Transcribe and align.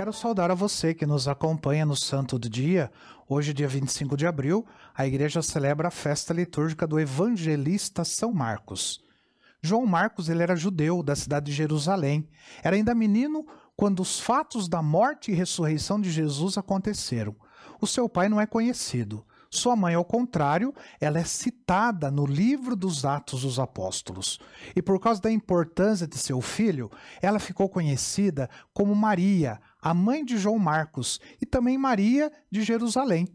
Quero 0.00 0.14
saudar 0.14 0.50
a 0.50 0.54
você 0.54 0.94
que 0.94 1.04
nos 1.04 1.28
acompanha 1.28 1.84
no 1.84 1.94
Santo 1.94 2.38
do 2.38 2.48
Dia. 2.48 2.90
Hoje, 3.28 3.52
dia 3.52 3.68
25 3.68 4.16
de 4.16 4.26
abril, 4.26 4.64
a 4.94 5.06
igreja 5.06 5.42
celebra 5.42 5.88
a 5.88 5.90
festa 5.90 6.32
litúrgica 6.32 6.86
do 6.86 6.98
evangelista 6.98 8.02
São 8.02 8.32
Marcos. 8.32 9.04
João 9.60 9.84
Marcos 9.84 10.30
ele 10.30 10.42
era 10.42 10.56
judeu 10.56 11.02
da 11.02 11.14
cidade 11.14 11.50
de 11.50 11.52
Jerusalém. 11.52 12.26
Era 12.62 12.76
ainda 12.76 12.94
menino 12.94 13.46
quando 13.76 14.00
os 14.00 14.18
fatos 14.18 14.70
da 14.70 14.80
morte 14.80 15.32
e 15.32 15.34
ressurreição 15.34 16.00
de 16.00 16.10
Jesus 16.10 16.56
aconteceram. 16.56 17.36
O 17.78 17.86
seu 17.86 18.08
pai 18.08 18.30
não 18.30 18.40
é 18.40 18.46
conhecido. 18.46 19.22
Sua 19.52 19.74
mãe, 19.74 19.96
ao 19.96 20.04
contrário, 20.04 20.72
ela 21.00 21.18
é 21.18 21.24
citada 21.24 22.08
no 22.08 22.24
livro 22.24 22.76
dos 22.76 23.04
Atos 23.04 23.42
dos 23.42 23.58
Apóstolos. 23.58 24.38
E 24.76 24.80
por 24.80 25.00
causa 25.00 25.20
da 25.20 25.30
importância 25.30 26.06
de 26.06 26.16
seu 26.16 26.40
filho, 26.40 26.88
ela 27.20 27.40
ficou 27.40 27.68
conhecida 27.68 28.48
como 28.72 28.94
Maria, 28.94 29.60
a 29.80 29.94
mãe 29.94 30.24
de 30.24 30.36
João 30.36 30.58
Marcos, 30.58 31.20
e 31.40 31.46
também 31.46 31.78
Maria 31.78 32.30
de 32.50 32.62
Jerusalém. 32.62 33.28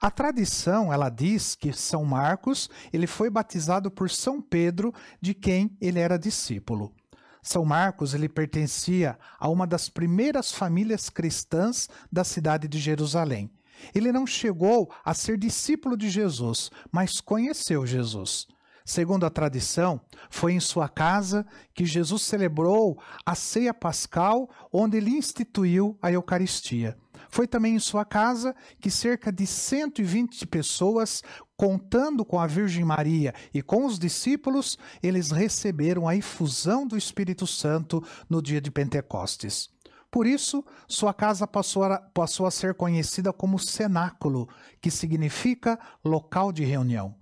A 0.00 0.10
tradição, 0.10 0.92
ela 0.92 1.08
diz 1.08 1.54
que 1.54 1.72
São 1.72 2.04
Marcos, 2.04 2.68
ele 2.92 3.06
foi 3.06 3.30
batizado 3.30 3.90
por 3.90 4.10
São 4.10 4.42
Pedro, 4.42 4.92
de 5.20 5.32
quem 5.32 5.76
ele 5.80 6.00
era 6.00 6.18
discípulo. 6.18 6.92
São 7.40 7.64
Marcos, 7.64 8.14
ele 8.14 8.28
pertencia 8.28 9.18
a 9.38 9.48
uma 9.48 9.66
das 9.66 9.88
primeiras 9.88 10.52
famílias 10.52 11.08
cristãs 11.08 11.88
da 12.10 12.24
cidade 12.24 12.68
de 12.68 12.78
Jerusalém. 12.78 13.50
Ele 13.94 14.12
não 14.12 14.26
chegou 14.26 14.92
a 15.04 15.12
ser 15.12 15.36
discípulo 15.36 15.96
de 15.96 16.08
Jesus, 16.08 16.70
mas 16.90 17.20
conheceu 17.20 17.86
Jesus. 17.86 18.46
Segundo 18.84 19.24
a 19.24 19.30
tradição, 19.30 20.00
foi 20.28 20.52
em 20.52 20.60
sua 20.60 20.88
casa 20.88 21.46
que 21.74 21.84
Jesus 21.84 22.22
celebrou 22.22 23.00
a 23.24 23.34
ceia 23.34 23.72
pascal, 23.72 24.48
onde 24.72 24.96
ele 24.96 25.10
instituiu 25.10 25.96
a 26.02 26.10
Eucaristia. 26.10 26.96
Foi 27.28 27.46
também 27.46 27.76
em 27.76 27.78
sua 27.78 28.04
casa 28.04 28.54
que 28.80 28.90
cerca 28.90 29.32
de 29.32 29.46
120 29.46 30.46
pessoas, 30.46 31.22
contando 31.56 32.24
com 32.24 32.38
a 32.38 32.46
Virgem 32.46 32.84
Maria 32.84 33.32
e 33.54 33.62
com 33.62 33.86
os 33.86 33.98
discípulos, 33.98 34.76
eles 35.02 35.30
receberam 35.30 36.08
a 36.08 36.16
infusão 36.16 36.86
do 36.86 36.96
Espírito 36.96 37.46
Santo 37.46 38.04
no 38.28 38.42
dia 38.42 38.60
de 38.60 38.70
Pentecostes. 38.70 39.70
Por 40.10 40.26
isso, 40.26 40.62
sua 40.86 41.14
casa 41.14 41.46
passou 41.46 41.84
a, 41.84 41.98
passou 41.98 42.44
a 42.44 42.50
ser 42.50 42.74
conhecida 42.74 43.32
como 43.32 43.58
cenáculo, 43.58 44.46
que 44.78 44.90
significa 44.90 45.78
local 46.04 46.52
de 46.52 46.64
reunião. 46.64 47.14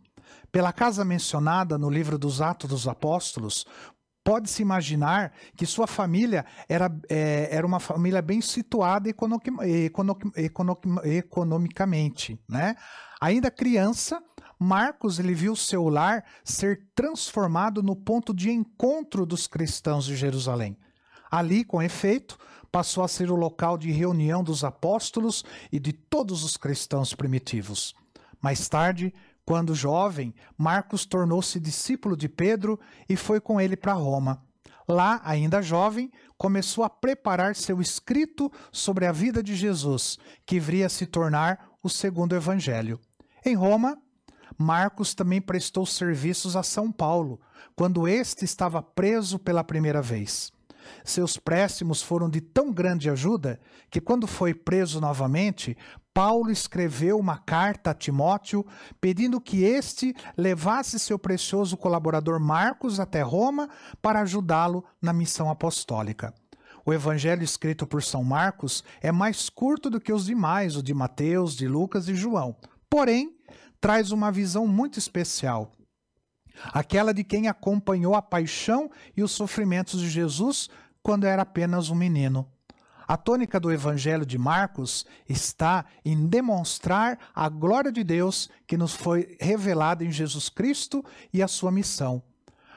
Pela 0.52 0.72
casa 0.72 1.04
mencionada 1.04 1.78
no 1.78 1.90
livro 1.90 2.18
dos 2.18 2.40
Atos 2.40 2.70
dos 2.70 2.88
Apóstolos, 2.88 3.64
pode-se 4.24 4.62
imaginar 4.62 5.32
que 5.56 5.66
sua 5.66 5.86
família 5.86 6.44
era, 6.68 6.90
é, 7.08 7.48
era 7.50 7.66
uma 7.66 7.80
família 7.80 8.20
bem 8.20 8.40
situada 8.40 9.08
economicamente. 11.04 12.38
Né? 12.48 12.76
Ainda 13.20 13.50
criança, 13.50 14.22
Marcos 14.58 15.18
ele 15.18 15.34
viu 15.34 15.56
seu 15.56 15.88
lar 15.88 16.24
ser 16.44 16.86
transformado 16.94 17.82
no 17.82 17.96
ponto 17.96 18.34
de 18.34 18.50
encontro 18.50 19.24
dos 19.24 19.46
cristãos 19.46 20.04
de 20.04 20.14
Jerusalém. 20.14 20.76
Ali, 21.30 21.64
com 21.64 21.80
efeito, 21.80 22.36
passou 22.70 23.02
a 23.02 23.08
ser 23.08 23.30
o 23.30 23.36
local 23.36 23.78
de 23.78 23.90
reunião 23.90 24.44
dos 24.44 24.62
apóstolos 24.62 25.44
e 25.72 25.80
de 25.80 25.92
todos 25.92 26.44
os 26.44 26.56
cristãos 26.56 27.14
primitivos. 27.14 27.94
Mais 28.42 28.68
tarde, 28.68 29.14
quando 29.50 29.74
jovem, 29.74 30.32
Marcos 30.56 31.04
tornou-se 31.04 31.58
discípulo 31.58 32.16
de 32.16 32.28
Pedro 32.28 32.78
e 33.08 33.16
foi 33.16 33.40
com 33.40 33.60
ele 33.60 33.76
para 33.76 33.94
Roma. 33.94 34.40
Lá, 34.86 35.20
ainda 35.24 35.60
jovem, 35.60 36.08
começou 36.38 36.84
a 36.84 36.88
preparar 36.88 37.56
seu 37.56 37.80
escrito 37.80 38.48
sobre 38.70 39.06
a 39.06 39.10
vida 39.10 39.42
de 39.42 39.56
Jesus, 39.56 40.20
que 40.46 40.60
viria 40.60 40.86
a 40.86 40.88
se 40.88 41.04
tornar 41.04 41.68
o 41.82 41.88
segundo 41.88 42.36
evangelho. 42.36 43.00
Em 43.44 43.56
Roma, 43.56 43.98
Marcos 44.56 45.14
também 45.14 45.40
prestou 45.40 45.84
serviços 45.84 46.54
a 46.54 46.62
São 46.62 46.92
Paulo, 46.92 47.40
quando 47.74 48.06
este 48.06 48.44
estava 48.44 48.80
preso 48.80 49.36
pela 49.36 49.64
primeira 49.64 50.00
vez. 50.00 50.52
Seus 51.04 51.36
préstimos 51.36 52.00
foram 52.00 52.30
de 52.30 52.40
tão 52.40 52.72
grande 52.72 53.10
ajuda 53.10 53.60
que, 53.90 54.00
quando 54.00 54.28
foi 54.28 54.54
preso 54.54 55.00
novamente, 55.00 55.76
Paulo 56.20 56.50
escreveu 56.50 57.18
uma 57.18 57.38
carta 57.38 57.92
a 57.92 57.94
Timóteo 57.94 58.66
pedindo 59.00 59.40
que 59.40 59.64
este 59.64 60.14
levasse 60.36 60.98
seu 60.98 61.18
precioso 61.18 61.78
colaborador 61.78 62.38
Marcos 62.38 63.00
até 63.00 63.22
Roma 63.22 63.70
para 64.02 64.20
ajudá-lo 64.20 64.84
na 65.00 65.14
missão 65.14 65.48
apostólica. 65.48 66.34
O 66.84 66.92
evangelho 66.92 67.42
escrito 67.42 67.86
por 67.86 68.02
São 68.02 68.22
Marcos 68.22 68.84
é 69.00 69.10
mais 69.10 69.48
curto 69.48 69.88
do 69.88 69.98
que 69.98 70.12
os 70.12 70.26
demais, 70.26 70.76
o 70.76 70.82
de 70.82 70.92
Mateus, 70.92 71.56
de 71.56 71.66
Lucas 71.66 72.06
e 72.06 72.14
João. 72.14 72.54
Porém, 72.90 73.34
traz 73.80 74.12
uma 74.12 74.30
visão 74.30 74.66
muito 74.66 74.98
especial 74.98 75.72
aquela 76.74 77.14
de 77.14 77.24
quem 77.24 77.48
acompanhou 77.48 78.14
a 78.14 78.20
paixão 78.20 78.90
e 79.16 79.22
os 79.22 79.30
sofrimentos 79.30 79.98
de 79.98 80.10
Jesus 80.10 80.68
quando 81.02 81.24
era 81.24 81.40
apenas 81.40 81.88
um 81.88 81.94
menino. 81.94 82.46
A 83.10 83.16
tônica 83.16 83.58
do 83.58 83.72
Evangelho 83.72 84.24
de 84.24 84.38
Marcos 84.38 85.04
está 85.28 85.84
em 86.04 86.28
demonstrar 86.28 87.18
a 87.34 87.48
glória 87.48 87.90
de 87.90 88.04
Deus 88.04 88.48
que 88.68 88.76
nos 88.76 88.94
foi 88.94 89.36
revelada 89.40 90.04
em 90.04 90.12
Jesus 90.12 90.48
Cristo 90.48 91.04
e 91.34 91.42
a 91.42 91.48
sua 91.48 91.72
missão. 91.72 92.22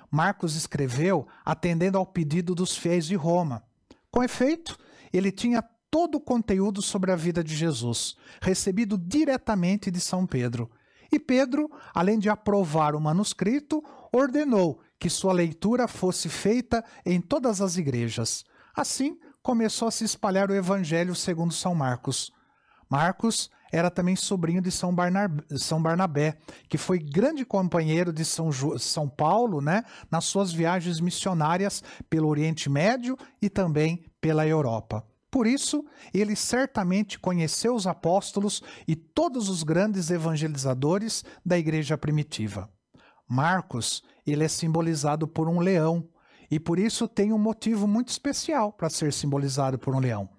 Marcos 0.09 0.55
escreveu 0.55 1.27
atendendo 1.45 1.99
ao 1.99 2.05
pedido 2.07 2.55
dos 2.55 2.75
fiéis 2.75 3.05
de 3.05 3.13
Roma. 3.13 3.61
Com 4.09 4.23
efeito, 4.23 4.75
ele 5.13 5.31
tinha 5.31 5.63
todo 5.91 6.16
o 6.16 6.19
conteúdo 6.19 6.81
sobre 6.81 7.11
a 7.11 7.15
vida 7.15 7.44
de 7.44 7.55
Jesus, 7.55 8.15
recebido 8.41 8.97
diretamente 8.97 9.91
de 9.91 10.00
São 10.00 10.25
Pedro. 10.25 10.67
E 11.11 11.19
Pedro, 11.19 11.69
além 11.94 12.17
de 12.17 12.27
aprovar 12.27 12.95
o 12.95 13.00
manuscrito, 13.00 13.83
ordenou 14.11 14.81
que 14.97 15.11
sua 15.11 15.31
leitura 15.31 15.88
fosse 15.88 16.27
feita 16.27 16.83
em 17.05 17.21
todas 17.21 17.61
as 17.61 17.77
igrejas. 17.77 18.44
Assim, 18.75 19.19
começou 19.43 19.89
a 19.89 19.91
se 19.91 20.05
espalhar 20.05 20.49
o 20.49 20.55
evangelho 20.55 21.13
segundo 21.13 21.53
São 21.53 21.75
Marcos. 21.75 22.31
Marcos 22.89 23.51
era 23.73 23.91
também 23.91 24.15
sobrinho 24.15 24.61
de 24.61 24.71
São, 24.71 24.95
Barnabé, 24.95 25.43
São 25.57 25.81
Barnabé 25.81 26.37
que 26.69 26.77
foi 26.77 26.97
grande 26.99 27.43
companheiro 27.43 28.13
de 28.13 28.23
São, 28.23 28.49
São 28.79 29.09
Paulo 29.09 29.59
né, 29.59 29.83
nas 30.09 30.25
suas 30.25 30.53
viagens 30.53 31.01
missionárias 31.01 31.83
pelo 32.09 32.29
Oriente 32.29 32.69
Médio 32.69 33.17
e 33.41 33.49
também 33.49 34.05
pela 34.21 34.47
Europa. 34.47 35.05
Por 35.29 35.47
isso, 35.47 35.83
ele 36.13 36.35
certamente 36.35 37.17
conheceu 37.17 37.73
os 37.73 37.87
apóstolos 37.87 38.61
e 38.87 38.95
todos 38.95 39.49
os 39.49 39.63
grandes 39.63 40.11
evangelizadores 40.11 41.25
da 41.43 41.57
igreja 41.57 41.97
primitiva. 41.97 42.69
Marcos, 43.27 44.03
ele 44.27 44.43
é 44.43 44.47
simbolizado 44.47 45.27
por 45.27 45.49
um 45.49 45.59
leão, 45.59 46.07
e 46.53 46.59
por 46.59 46.77
isso 46.77 47.07
tem 47.07 47.33
um 47.33 47.37
motivo 47.39 47.87
muito 47.87 48.09
especial 48.09 48.71
para 48.71 48.87
ser 48.87 49.11
simbolizado 49.11 49.79
por 49.79 49.95
um 49.95 49.99
leão. 49.99 50.29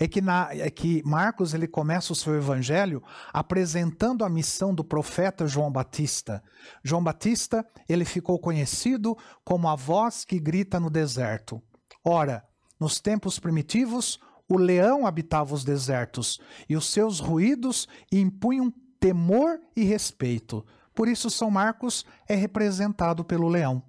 É 0.00 0.08
que, 0.08 0.20
na, 0.20 0.48
é 0.50 0.68
que 0.68 1.00
Marcos 1.06 1.54
ele 1.54 1.68
começa 1.68 2.12
o 2.12 2.16
seu 2.16 2.34
evangelho 2.34 3.00
apresentando 3.32 4.24
a 4.24 4.28
missão 4.28 4.74
do 4.74 4.82
profeta 4.82 5.46
João 5.46 5.70
Batista. 5.70 6.42
João 6.82 7.04
Batista 7.04 7.64
ele 7.88 8.04
ficou 8.04 8.36
conhecido 8.40 9.16
como 9.44 9.68
a 9.68 9.76
voz 9.76 10.24
que 10.24 10.40
grita 10.40 10.80
no 10.80 10.90
deserto. 10.90 11.62
Ora, 12.04 12.44
nos 12.78 12.98
tempos 12.98 13.38
primitivos, 13.38 14.18
o 14.48 14.58
leão 14.58 15.06
habitava 15.06 15.54
os 15.54 15.62
desertos, 15.62 16.40
e 16.68 16.76
os 16.76 16.90
seus 16.90 17.20
ruídos 17.20 17.86
impunham 18.10 18.74
temor 18.98 19.60
e 19.76 19.84
respeito. 19.84 20.66
Por 20.92 21.06
isso, 21.06 21.30
São 21.30 21.48
Marcos 21.48 22.04
é 22.28 22.34
representado 22.34 23.24
pelo 23.24 23.48
leão. 23.48 23.80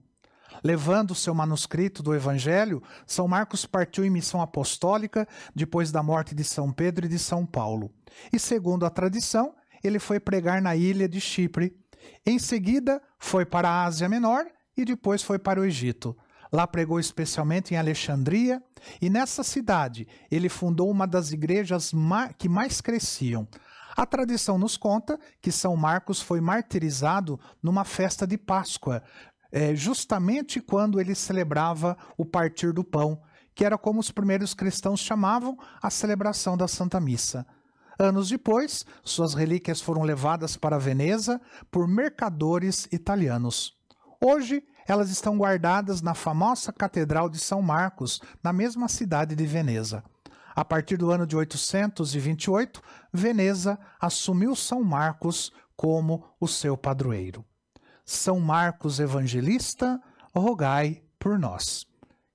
Levando 0.63 1.15
seu 1.15 1.33
manuscrito 1.33 2.03
do 2.03 2.13
Evangelho, 2.13 2.81
São 3.05 3.27
Marcos 3.27 3.65
partiu 3.65 4.05
em 4.05 4.09
missão 4.09 4.41
apostólica 4.41 5.27
depois 5.55 5.91
da 5.91 6.03
morte 6.03 6.35
de 6.35 6.43
São 6.43 6.71
Pedro 6.71 7.05
e 7.05 7.09
de 7.09 7.19
São 7.19 7.45
Paulo. 7.45 7.91
E, 8.31 8.39
segundo 8.39 8.85
a 8.85 8.89
tradição, 8.89 9.55
ele 9.83 9.99
foi 9.99 10.19
pregar 10.19 10.61
na 10.61 10.75
ilha 10.75 11.07
de 11.07 11.19
Chipre. 11.19 11.75
Em 12.25 12.37
seguida, 12.37 13.01
foi 13.17 13.45
para 13.45 13.69
a 13.69 13.85
Ásia 13.85 14.09
Menor 14.09 14.45
e 14.75 14.85
depois 14.85 15.23
foi 15.23 15.39
para 15.39 15.59
o 15.59 15.65
Egito. 15.65 16.15
Lá 16.51 16.67
pregou 16.67 16.99
especialmente 16.99 17.73
em 17.73 17.77
Alexandria, 17.77 18.61
e 19.01 19.09
nessa 19.09 19.41
cidade 19.41 20.05
ele 20.29 20.49
fundou 20.49 20.91
uma 20.91 21.07
das 21.07 21.31
igrejas 21.31 21.91
que 22.37 22.49
mais 22.49 22.81
cresciam. 22.81 23.47
A 23.95 24.05
tradição 24.05 24.57
nos 24.57 24.77
conta 24.77 25.19
que 25.41 25.51
São 25.51 25.75
Marcos 25.75 26.21
foi 26.21 26.41
martirizado 26.41 27.39
numa 27.61 27.83
festa 27.85 28.25
de 28.25 28.37
Páscoa, 28.37 29.03
é, 29.51 29.75
justamente 29.75 30.61
quando 30.61 30.99
ele 30.99 31.13
celebrava 31.13 31.97
o 32.17 32.25
partir 32.25 32.71
do 32.71 32.83
pão, 32.83 33.21
que 33.53 33.65
era 33.65 33.77
como 33.77 33.99
os 33.99 34.11
primeiros 34.11 34.53
cristãos 34.53 34.99
chamavam 34.99 35.57
a 35.81 35.89
celebração 35.89 36.55
da 36.55 36.67
Santa 36.67 36.99
Missa. 36.99 37.45
Anos 37.99 38.29
depois, 38.29 38.85
suas 39.03 39.33
relíquias 39.33 39.81
foram 39.81 40.01
levadas 40.01 40.55
para 40.55 40.79
Veneza 40.79 41.39
por 41.69 41.87
mercadores 41.87 42.87
italianos. 42.91 43.75
Hoje, 44.23 44.63
elas 44.87 45.11
estão 45.11 45.37
guardadas 45.37 46.01
na 46.01 46.13
famosa 46.13 46.73
Catedral 46.73 47.29
de 47.29 47.37
São 47.37 47.61
Marcos, 47.61 48.19
na 48.43 48.51
mesma 48.51 48.87
cidade 48.87 49.35
de 49.35 49.45
Veneza. 49.45 50.03
A 50.55 50.65
partir 50.65 50.97
do 50.97 51.11
ano 51.11 51.25
de 51.27 51.35
828, 51.35 52.81
Veneza 53.13 53.79
assumiu 53.99 54.55
São 54.55 54.83
Marcos 54.83 55.51
como 55.75 56.25
o 56.39 56.47
seu 56.47 56.75
padroeiro. 56.75 57.45
São 58.11 58.39
Marcos 58.39 58.99
Evangelista, 58.99 60.01
rogai 60.35 61.01
por 61.19 61.37
nós. 61.37 61.85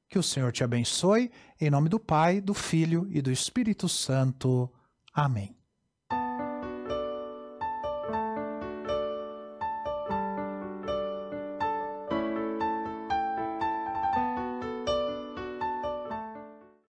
Que 0.09 0.19
o 0.19 0.23
Senhor 0.23 0.53
te 0.53 0.63
abençoe, 0.63 1.31
em 1.61 1.71
nome 1.71 1.89
do 1.89 1.99
Pai, 1.99 2.41
do 2.41 2.55
Filho 2.55 3.07
e 3.11 3.21
do 3.21 3.31
Espírito 3.31 3.89
Santo. 3.89 4.71
Amém. 5.13 5.56